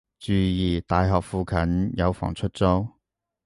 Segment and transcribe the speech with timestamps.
[0.17, 0.81] 注意！
[0.87, 2.87] 大學附近有房出租